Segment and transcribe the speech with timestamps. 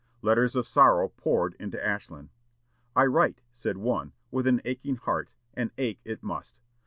[0.23, 2.31] Letters of sorrow poured into Ashland.
[2.95, 6.59] "I write," said one, "with an aching heart, and ache it must.